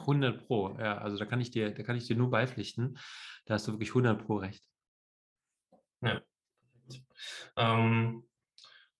[0.00, 2.98] 100 Pro, ja, also da kann ich dir, da kann ich dir nur beipflichten.
[3.46, 4.68] Da hast du wirklich 100 Pro recht.
[6.02, 6.20] Ja,
[7.56, 8.24] ähm,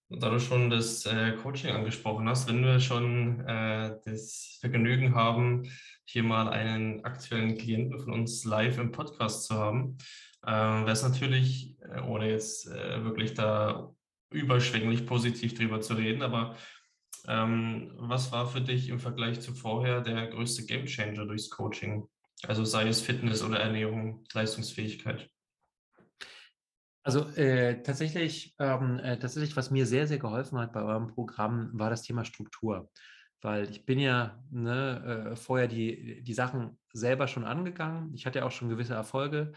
[0.09, 5.69] da du schon das äh, Coaching angesprochen hast, wenn wir schon äh, das Vergnügen haben,
[6.05, 9.97] hier mal einen aktuellen Klienten von uns live im Podcast zu haben,
[10.43, 13.91] äh, wäre es natürlich, äh, ohne jetzt äh, wirklich da
[14.31, 16.55] überschwänglich positiv drüber zu reden, aber
[17.27, 22.07] ähm, was war für dich im Vergleich zu vorher der größte Gamechanger durchs Coaching?
[22.43, 25.29] Also sei es Fitness oder Ernährung, Leistungsfähigkeit?
[27.03, 31.69] Also äh, tatsächlich, ähm, äh, tatsächlich, was mir sehr, sehr geholfen hat bei eurem Programm,
[31.73, 32.89] war das Thema Struktur.
[33.41, 38.13] Weil ich bin ja ne, äh, vorher die, die Sachen selber schon angegangen.
[38.13, 39.53] Ich hatte auch schon gewisse Erfolge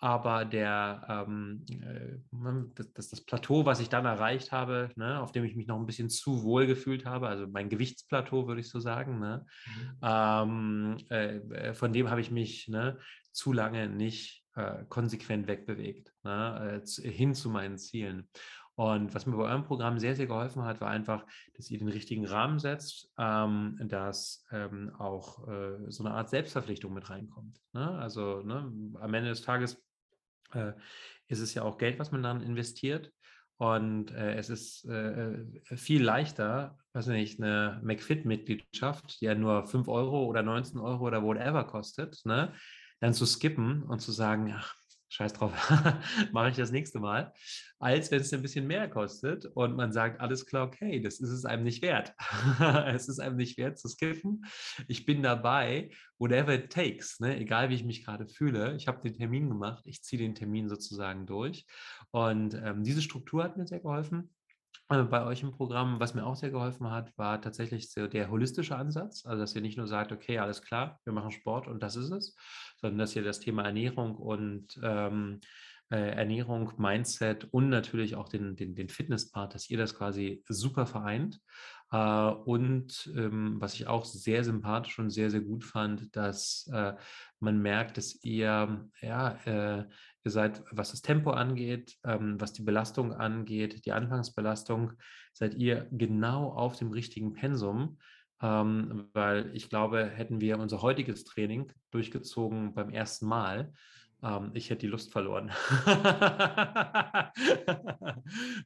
[0.00, 5.20] aber der, ähm, äh, ne, das, das, das, Plateau, was ich dann erreicht habe, ne,
[5.20, 8.60] auf dem ich mich noch ein bisschen zu wohl gefühlt habe, also mein Gewichtsplateau, würde
[8.60, 9.98] ich so sagen, ne, mhm.
[10.02, 12.98] ähm, äh, von dem habe ich mich ne,
[13.32, 18.28] zu lange nicht äh, konsequent wegbewegt, ne, äh, hin zu meinen Zielen.
[18.78, 21.88] Und was mir bei eurem Programm sehr, sehr geholfen hat, war einfach, dass ihr den
[21.88, 27.60] richtigen Rahmen setzt, ähm, dass ähm, auch äh, so eine Art Selbstverpflichtung mit reinkommt.
[27.72, 27.98] Ne?
[27.98, 29.82] Also ne, am Ende des Tages
[30.52, 30.74] äh,
[31.26, 33.10] ist es ja auch Geld, was man dann investiert.
[33.56, 39.88] Und äh, es ist äh, viel leichter, weiß nicht, eine McFit-Mitgliedschaft, die ja nur 5
[39.88, 42.52] Euro oder 19 Euro oder whatever kostet, ne,
[43.00, 44.76] dann zu skippen und zu sagen, ach,
[45.08, 45.52] scheiß drauf,
[46.32, 47.32] mache ich das nächste Mal,
[47.78, 51.30] als wenn es ein bisschen mehr kostet und man sagt, alles klar, okay, das ist
[51.30, 52.14] es einem nicht wert.
[52.86, 54.44] es ist einem nicht wert zu skippen.
[54.86, 57.38] Ich bin dabei, whatever it takes, ne?
[57.38, 58.76] egal wie ich mich gerade fühle.
[58.76, 61.66] Ich habe den Termin gemacht, ich ziehe den Termin sozusagen durch.
[62.10, 64.30] Und ähm, diese Struktur hat mir sehr geholfen.
[64.90, 68.30] Äh, bei euch im Programm, was mir auch sehr geholfen hat, war tatsächlich so der
[68.30, 69.26] holistische Ansatz.
[69.26, 72.10] Also, dass ihr nicht nur sagt, okay, alles klar, wir machen Sport und das ist
[72.10, 72.36] es,
[72.76, 75.40] sondern dass ihr das Thema Ernährung und ähm,
[75.90, 80.86] äh, Ernährung, Mindset und natürlich auch den, den, den Fitnesspart, dass ihr das quasi super
[80.86, 81.40] vereint.
[81.90, 86.94] Äh, und ähm, was ich auch sehr sympathisch und sehr, sehr gut fand, dass äh,
[87.40, 89.84] man merkt, dass ihr, ja, äh,
[90.24, 94.92] ihr seid, was das Tempo angeht, ähm, was die Belastung angeht, die Anfangsbelastung,
[95.32, 97.98] seid ihr genau auf dem richtigen Pensum.
[98.40, 103.72] Ähm, weil ich glaube, hätten wir unser heutiges Training durchgezogen beim ersten Mal,
[104.22, 105.46] ähm, ich hätte die Lust verloren.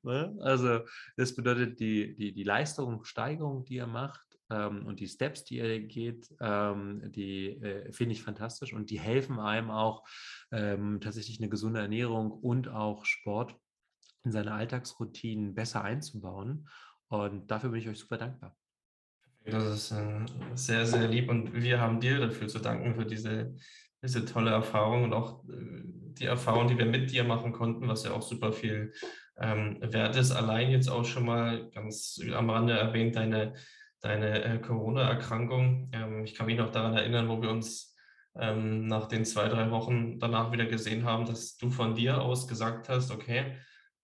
[0.03, 0.37] ne?
[0.41, 0.81] Also
[1.17, 5.81] das bedeutet, die, die, die Leistungssteigerung, die ihr macht ähm, und die Steps, die ihr
[5.81, 10.07] geht, ähm, die äh, finde ich fantastisch und die helfen einem auch
[10.51, 13.57] ähm, tatsächlich eine gesunde Ernährung und auch Sport
[14.25, 16.69] in seine Alltagsroutinen besser einzubauen.
[17.09, 18.57] Und dafür bin ich euch super dankbar.
[19.45, 23.57] Das ist äh, sehr, sehr lieb und wir haben dir dafür zu danken für diese
[24.03, 25.83] diese tolle Erfahrung und auch äh,
[26.19, 28.93] die Erfahrung, die wir mit dir machen konnten, was ja auch super viel
[29.41, 30.33] ähm, wert ist.
[30.33, 33.55] Allein jetzt auch schon mal ganz am Rande erwähnt, deine,
[34.01, 35.91] deine äh, Corona-Erkrankung.
[35.93, 37.97] Ähm, ich kann mich noch daran erinnern, wo wir uns
[38.39, 42.49] ähm, nach den zwei, drei Wochen danach wieder gesehen haben, dass du von dir aus
[42.49, 43.57] gesagt hast, okay,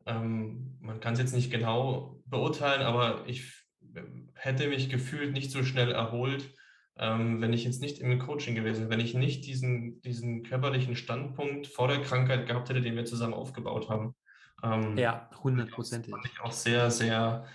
[0.06, 3.52] ähm, man kann es jetzt nicht genau beurteilen, aber ich
[3.94, 4.02] äh,
[4.34, 6.52] hätte mich gefühlt nicht so schnell erholt,
[6.98, 10.96] ähm, wenn ich jetzt nicht im Coaching gewesen wäre, wenn ich nicht diesen, diesen körperlichen
[10.96, 14.14] Standpunkt vor der Krankheit gehabt hätte, den wir zusammen aufgebaut haben.
[14.62, 16.10] Ähm, ja, hundertprozentig.
[16.10, 17.46] Fand ich auch sehr, sehr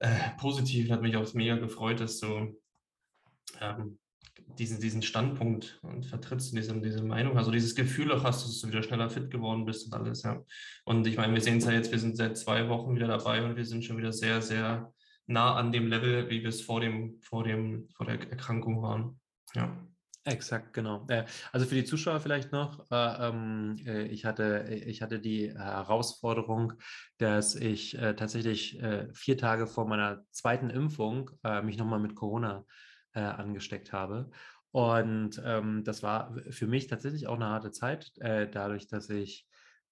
[0.00, 0.90] äh, positiv.
[0.90, 2.60] Hat mich auch mega gefreut, dass du
[3.60, 3.98] ähm,
[4.58, 8.68] diesen, diesen Standpunkt und vertrittst diese, diese Meinung, also dieses Gefühl auch hast, dass du
[8.68, 10.42] wieder schneller fit geworden bist und alles, ja.
[10.84, 13.44] Und ich meine, wir sehen es ja jetzt, wir sind seit zwei Wochen wieder dabei
[13.44, 14.92] und wir sind schon wieder sehr, sehr
[15.28, 19.20] nah an dem Level, wie wir es vor, dem, vor, dem, vor der Erkrankung waren.
[19.54, 19.88] Ja.
[20.24, 21.06] Exakt, genau.
[21.52, 26.74] Also für die Zuschauer vielleicht noch, äh, ähm, äh, ich, hatte, ich hatte die Herausforderung,
[27.16, 28.78] dass ich äh, tatsächlich
[29.14, 31.30] vier Tage vor meiner zweiten Impfung
[31.62, 32.64] mich nochmal mit Corona
[33.12, 34.30] angesteckt habe.
[34.70, 39.46] Und ähm, das war für mich tatsächlich auch eine harte Zeit, dadurch, dass ich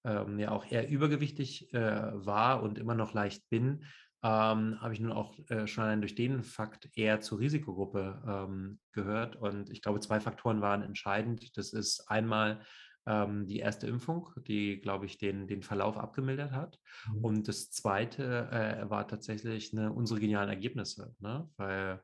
[0.05, 3.83] ähm, ja auch eher übergewichtig war und immer noch leicht bin,
[4.23, 8.79] ähm, habe ich nun auch äh, schon allein durch den Fakt eher zur Risikogruppe ähm,
[8.91, 9.35] gehört.
[9.35, 11.55] Und ich glaube, zwei Faktoren waren entscheidend.
[11.57, 12.61] Das ist einmal
[13.05, 16.79] ähm, die erste Impfung, die, glaube ich, den, den Verlauf abgemildert hat.
[17.09, 17.23] Mhm.
[17.23, 21.49] Und das zweite äh, war tatsächlich ne, unsere genialen Ergebnisse, ne?
[21.57, 22.01] weil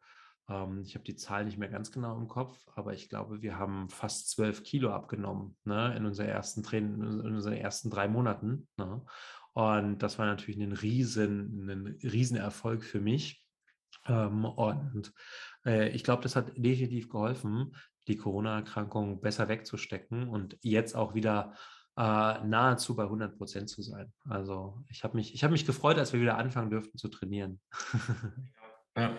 [0.49, 3.58] ähm, ich habe die Zahl nicht mehr ganz genau im Kopf, aber ich glaube, wir
[3.58, 8.67] haben fast zwölf Kilo abgenommen ne, in, unserer ersten in unseren ersten drei Monaten.
[8.78, 9.02] Ne?
[9.54, 13.46] Und das war natürlich ein riesen, ein riesen Erfolg für mich.
[14.06, 15.13] Ähm, und
[15.66, 17.76] äh, ich glaube, das hat definitiv geholfen,
[18.08, 21.54] die Corona-Erkrankung besser wegzustecken und jetzt auch wieder
[21.96, 22.02] äh,
[22.46, 24.12] nahezu bei 100 Prozent zu sein.
[24.28, 27.62] Also ich habe mich, hab mich gefreut, als wir wieder anfangen dürften zu trainieren.
[28.98, 29.16] ja.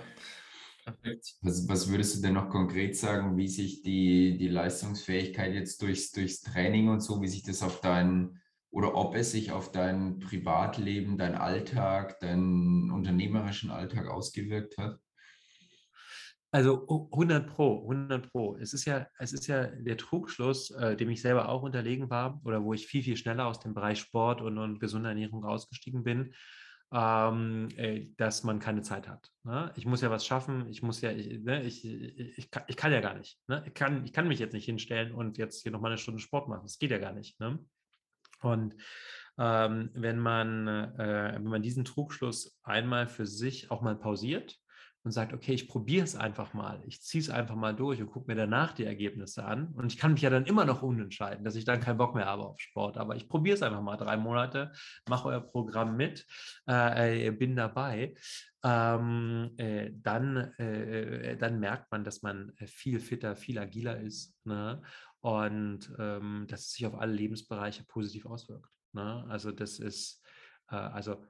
[1.40, 6.10] Was, was, würdest du denn noch konkret sagen, wie sich die, die Leistungsfähigkeit jetzt durchs,
[6.10, 8.38] durchs Training und so, wie sich das auf deinen
[8.74, 14.98] oder ob es sich auf dein Privatleben, dein Alltag, deinen unternehmerischen Alltag ausgewirkt hat?
[16.50, 18.56] Also 100 Pro, 100 Pro.
[18.56, 22.40] Es ist ja, es ist ja der Trugschluss, äh, dem ich selber auch unterlegen war
[22.44, 26.02] oder wo ich viel, viel schneller aus dem Bereich Sport und, und gesunde Ernährung ausgestiegen
[26.02, 26.34] bin,
[26.92, 29.30] ähm, äh, dass man keine Zeit hat.
[29.44, 29.72] Ne?
[29.76, 32.92] Ich muss ja was schaffen, ich muss ja, ich, ne, ich, ich, kann, ich kann
[32.92, 33.38] ja gar nicht.
[33.46, 33.62] Ne?
[33.66, 36.48] Ich, kann, ich kann mich jetzt nicht hinstellen und jetzt hier nochmal eine Stunde Sport
[36.48, 36.62] machen.
[36.64, 37.38] Das geht ja gar nicht.
[37.38, 37.60] Ne?
[38.44, 38.74] Und
[39.38, 44.56] ähm, wenn, man, äh, wenn man diesen Trugschluss einmal für sich auch mal pausiert
[45.02, 48.10] und sagt, okay, ich probiere es einfach mal, ich ziehe es einfach mal durch und
[48.10, 49.68] gucke mir danach die Ergebnisse an.
[49.74, 52.26] Und ich kann mich ja dann immer noch unentscheiden, dass ich dann keinen Bock mehr
[52.26, 52.96] habe auf Sport.
[52.96, 54.72] Aber ich probiere es einfach mal drei Monate,
[55.08, 56.26] mache euer Programm mit,
[56.66, 58.14] äh, bin dabei.
[58.64, 64.80] Ähm, äh, dann, äh, dann merkt man, dass man viel fitter, viel agiler ist ne?
[65.24, 68.70] Und ähm, dass es sich auf alle Lebensbereiche positiv auswirkt.
[68.92, 69.24] Ne?
[69.30, 70.22] Also das ist,
[70.68, 71.24] äh, also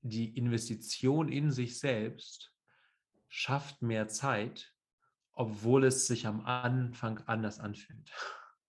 [0.00, 2.54] die Investition in sich selbst
[3.28, 4.72] schafft mehr Zeit,
[5.34, 8.10] obwohl es sich am Anfang anders anfühlt.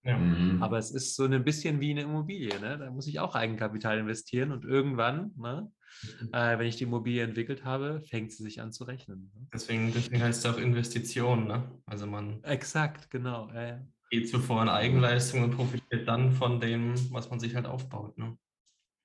[0.04, 0.18] Ja.
[0.18, 0.62] Mhm.
[0.62, 2.60] Aber es ist so ein bisschen wie eine Immobilie.
[2.60, 2.78] Ne?
[2.78, 5.72] Da muss ich auch Eigenkapital investieren und irgendwann, ne,
[6.20, 6.34] mhm.
[6.34, 9.32] äh, wenn ich die Immobilie entwickelt habe, fängt sie sich an zu rechnen.
[9.34, 9.48] Ne?
[9.54, 11.48] Deswegen, deswegen heißt es auch Investition.
[11.48, 11.72] Ne?
[11.86, 13.50] Also man Exakt, genau.
[13.52, 18.18] Äh, geht zuvor in Eigenleistung und profitiert dann von dem, was man sich halt aufbaut.
[18.18, 18.38] Ne?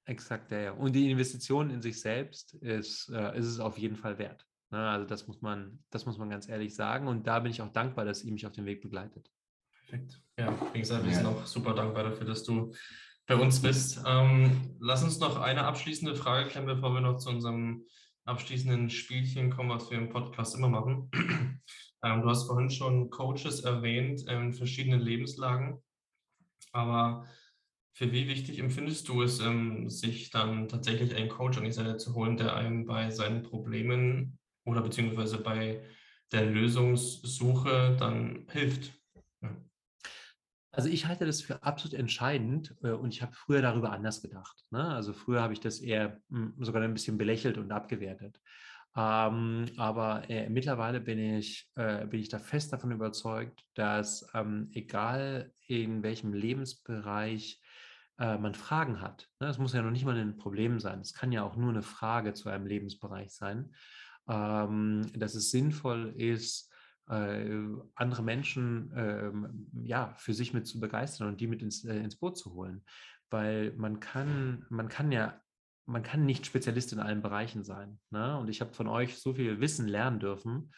[0.05, 0.73] Exakt, ja, ja.
[0.73, 4.47] Und die Investition in sich selbst ist, äh, ist es auf jeden Fall wert.
[4.71, 4.79] Ne?
[4.79, 7.07] Also das muss man, das muss man ganz ehrlich sagen.
[7.07, 9.31] Und da bin ich auch dankbar, dass ihr mich auf dem Weg begleitet.
[9.73, 10.23] Perfekt.
[10.39, 12.73] Ja, wie gesagt, wir sind auch super dankbar dafür, dass du
[13.27, 14.03] bei uns bist.
[14.07, 17.85] Ähm, lass uns noch eine abschließende Frage klären, bevor wir noch zu unserem
[18.25, 21.11] abschließenden Spielchen kommen, was wir im Podcast immer machen.
[22.03, 25.83] Ähm, du hast vorhin schon Coaches erwähnt in verschiedenen Lebenslagen,
[26.73, 27.27] aber
[27.95, 31.99] für wie wichtig empfindest du es, ähm, sich dann tatsächlich einen Coach an die Seite
[31.99, 35.85] zu holen, der einem bei seinen Problemen oder beziehungsweise bei
[36.33, 38.93] der Lösungssuche dann hilft?
[39.43, 39.55] Ja.
[40.75, 44.65] Also ich halte das für absolut entscheidend äh, und ich habe früher darüber anders gedacht.
[44.71, 44.83] Ne?
[44.89, 48.41] Also früher habe ich das eher hm, sogar ein bisschen belächelt und abgewertet.
[48.95, 54.69] Ähm, aber äh, mittlerweile bin ich, äh, bin ich da fest davon überzeugt, dass ähm,
[54.73, 57.63] egal in welchem Lebensbereich
[58.19, 59.29] äh, man Fragen hat.
[59.41, 59.49] Ne?
[59.49, 61.01] Es muss ja noch nicht mal ein Problem sein.
[61.01, 63.75] Es kann ja auch nur eine Frage zu einem Lebensbereich sein.
[64.29, 66.73] Ähm, dass es sinnvoll ist,
[67.09, 67.59] äh,
[67.95, 72.17] andere Menschen ähm, ja, für sich mit zu begeistern und die mit ins, äh, ins
[72.17, 72.85] Boot zu holen.
[73.31, 75.42] Weil man kann, man kann ja,
[75.87, 77.99] man kann nicht Spezialist in allen Bereichen sein.
[78.11, 78.39] Ne?
[78.39, 80.73] Und ich habe von euch so viel Wissen lernen dürfen,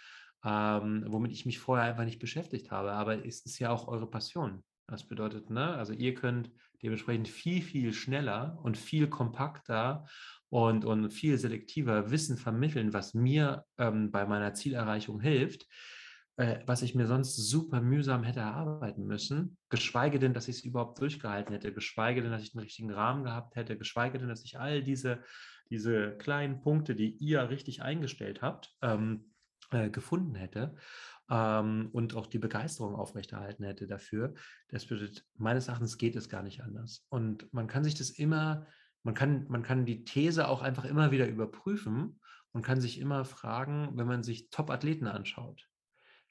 [0.45, 2.93] ähm, womit ich mich vorher einfach nicht beschäftigt habe.
[2.93, 4.65] Aber es ist ja auch eure Passion.
[4.87, 6.51] Das bedeutet, ne, also ihr könnt
[6.83, 10.05] dementsprechend viel, viel schneller und viel kompakter
[10.51, 15.67] und, und viel selektiver Wissen vermitteln, was mir ähm, bei meiner Zielerreichung hilft,
[16.37, 20.65] äh, was ich mir sonst super mühsam hätte erarbeiten müssen, geschweige denn, dass ich es
[20.65, 24.45] überhaupt durchgehalten hätte, geschweige denn, dass ich den richtigen Rahmen gehabt hätte, geschweige denn, dass
[24.45, 25.21] ich all diese,
[25.71, 29.33] diese kleinen Punkte, die ihr richtig eingestellt habt, ähm,
[29.71, 30.75] äh, gefunden hätte
[31.31, 34.35] ähm, und auch die Begeisterung aufrechterhalten hätte dafür.
[34.69, 37.07] Das bedeutet, meines Erachtens geht es gar nicht anders.
[37.11, 38.67] Und man kann sich das immer,
[39.05, 42.21] man kann, man kann die These auch einfach immer wieder überprüfen
[42.53, 45.69] und kann sich immer fragen, wenn man sich Top-Athleten anschaut,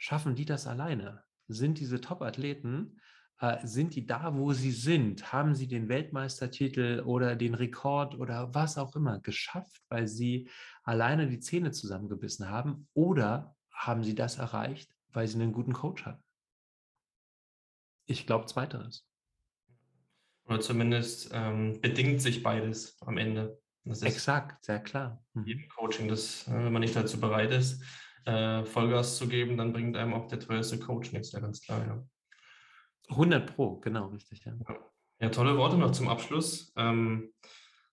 [0.04, 1.24] schaffen die das alleine?
[1.48, 3.00] Sind diese Top-Athleten,
[3.40, 5.32] äh, sind die da, wo sie sind?
[5.32, 10.50] Haben sie den Weltmeistertitel oder den Rekord oder was auch immer geschafft, weil sie
[10.84, 12.90] alleine die Zähne zusammengebissen haben?
[12.94, 16.24] Oder haben sie das erreicht, weil sie einen guten Coach hatten?
[18.06, 19.08] Ich glaube, zweiteres.
[20.48, 23.58] Oder zumindest ähm, bedingt sich beides am Ende.
[23.86, 25.24] Exakt, sehr klar.
[25.34, 25.64] Mhm.
[25.74, 27.82] Coaching, das, äh, wenn man nicht dazu bereit ist,
[28.26, 31.86] äh, Vollgas zu geben, dann bringt einem auch der teuerste Coach nichts, ja ganz klar.
[31.86, 32.04] Ja.
[33.10, 34.46] 100 Pro, genau, richtig.
[34.46, 34.54] Ja.
[35.20, 36.72] ja, tolle Worte noch zum Abschluss.
[36.78, 37.34] Ähm,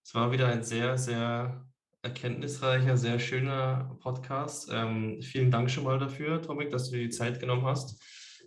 [0.02, 1.66] es war wieder ein sehr, sehr
[2.02, 4.70] erkenntnisreicher, sehr schöner Podcast.
[4.72, 8.02] Ähm, vielen Dank schon mal dafür, Tomik, dass du dir die Zeit genommen hast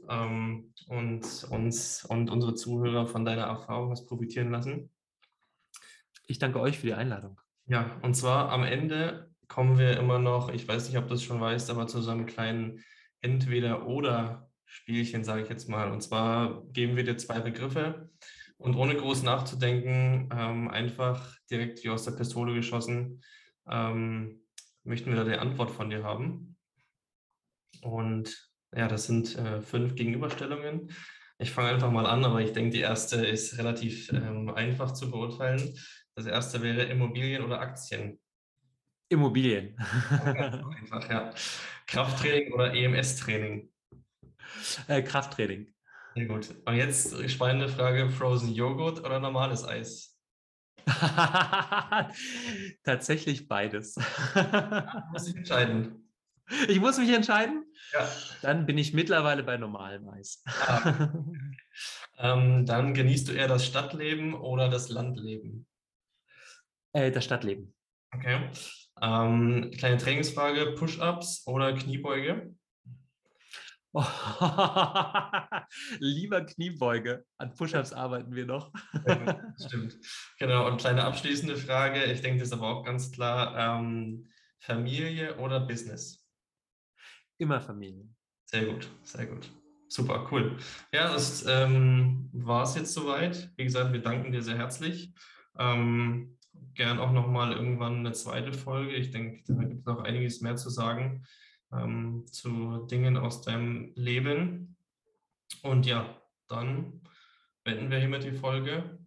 [0.09, 4.89] ähm, und uns und unsere Zuhörer von deiner Erfahrung hast profitieren lassen.
[6.25, 7.39] Ich danke euch für die Einladung.
[7.65, 11.21] Ja, und zwar am Ende kommen wir immer noch, ich weiß nicht, ob du es
[11.21, 12.83] schon weißt, aber zu so einem kleinen
[13.21, 15.91] Entweder-Oder-Spielchen, sage ich jetzt mal.
[15.91, 18.09] Und zwar geben wir dir zwei Begriffe
[18.57, 23.21] und ohne groß nachzudenken, ähm, einfach direkt wie aus der Pistole geschossen,
[23.69, 24.41] ähm,
[24.83, 26.57] möchten wir da die Antwort von dir haben.
[27.83, 30.91] Und ja, das sind äh, fünf Gegenüberstellungen.
[31.37, 35.11] Ich fange einfach mal an, aber ich denke, die erste ist relativ ähm, einfach zu
[35.11, 35.75] beurteilen.
[36.15, 38.19] Das erste wäre Immobilien oder Aktien.
[39.13, 39.78] Immobilien.
[40.10, 41.34] einfach, ja.
[41.88, 43.69] Krafttraining oder EMS-Training?
[44.88, 45.73] Äh, Krafttraining.
[46.15, 46.49] Sehr gut.
[46.65, 50.19] Und jetzt spannende Frage: Frozen Joghurt oder normales Eis?
[52.84, 53.95] Tatsächlich beides.
[55.12, 56.04] muss ich entscheiden.
[56.67, 57.65] Ich muss mich entscheiden?
[57.93, 58.08] Ja.
[58.41, 60.43] Dann bin ich mittlerweile bei normalem Eis.
[60.45, 61.10] Ah.
[62.17, 65.66] ähm, dann genießt du eher das Stadtleben oder das Landleben?
[66.91, 67.74] Äh, das Stadtleben.
[68.14, 68.49] Okay.
[69.04, 72.56] Ähm, kleine Trainingsfrage: Push-Ups oder Kniebeuge?
[73.91, 74.01] Oh,
[75.99, 77.26] lieber Kniebeuge.
[77.38, 78.72] An Push-Ups arbeiten wir noch.
[79.68, 79.97] Stimmt.
[80.39, 80.68] Genau.
[80.68, 84.30] Und kleine abschließende Frage: Ich denke, das ist aber auch ganz klar: ähm,
[84.60, 86.26] Familie oder Business?
[87.38, 88.08] Immer Familie.
[88.45, 89.51] Sehr gut, sehr gut.
[89.89, 90.58] Super, cool.
[90.93, 93.51] Ja, das ähm, war es jetzt soweit.
[93.58, 95.14] Wie gesagt, wir danken dir sehr herzlich.
[95.60, 96.38] Ähm,
[96.74, 98.95] gern auch nochmal irgendwann eine zweite Folge.
[98.95, 101.26] Ich denke, da gibt es noch einiges mehr zu sagen
[101.72, 104.76] ähm, zu Dingen aus deinem Leben.
[105.62, 107.01] Und ja, dann
[107.64, 108.99] beenden wir hiermit die Folge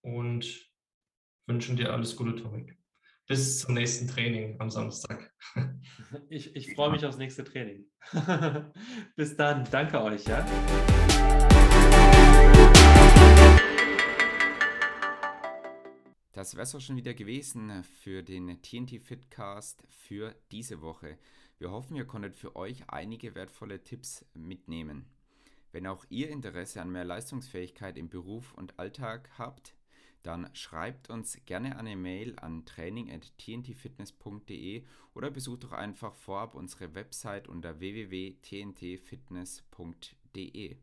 [0.00, 0.70] und
[1.46, 2.78] wünschen dir alles Gute, Torik
[3.26, 5.32] bis zum nächsten Training am Samstag.
[6.28, 7.86] Ich, ich freue mich aufs nächste Training.
[9.16, 9.66] bis dann.
[9.70, 10.24] Danke euch.
[10.24, 10.46] Ja?
[16.44, 21.16] Das wäre es auch schon wieder gewesen für den TNT Fitcast für diese Woche.
[21.56, 25.06] Wir hoffen, ihr konntet für euch einige wertvolle Tipps mitnehmen.
[25.72, 29.74] Wenn auch ihr Interesse an mehr Leistungsfähigkeit im Beruf und Alltag habt,
[30.22, 34.84] dann schreibt uns gerne eine Mail an training.tntfitness.de
[35.14, 40.76] oder besucht doch einfach vorab unsere Website unter www.tntfitness.de.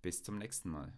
[0.00, 0.94] Bis zum nächsten Mal.